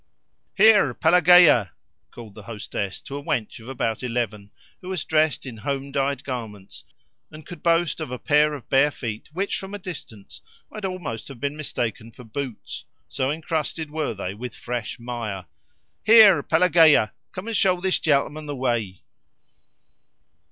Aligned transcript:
"Here, 0.55 0.95
Pelagea!" 0.95 1.73
called 2.09 2.33
the 2.33 2.41
hostess 2.41 3.01
to 3.01 3.17
a 3.17 3.23
wench 3.23 3.59
of 3.59 3.69
about 3.69 4.01
eleven 4.01 4.49
who 4.81 4.89
was 4.89 5.05
dressed 5.05 5.45
in 5.45 5.57
home 5.57 5.91
dyed 5.91 6.23
garments 6.23 6.83
and 7.29 7.45
could 7.45 7.61
boast 7.61 7.99
of 7.99 8.09
a 8.09 8.17
pair 8.17 8.55
of 8.55 8.67
bare 8.67 8.89
feet 8.89 9.29
which, 9.31 9.57
from 9.59 9.75
a 9.75 9.77
distance, 9.77 10.41
might 10.71 10.85
almost 10.85 11.27
have 11.27 11.39
been 11.39 11.55
mistaken 11.55 12.11
for 12.11 12.23
boots, 12.23 12.83
so 13.07 13.29
encrusted 13.29 13.91
were 13.91 14.15
they 14.15 14.33
with 14.33 14.55
fresh 14.55 14.97
mire. 14.97 15.45
"Here, 16.03 16.41
Pelagea! 16.41 17.11
Come 17.31 17.49
and 17.49 17.55
show 17.55 17.79
this 17.79 17.99
gentleman 17.99 18.47
the 18.47 18.55
way." 18.55 19.03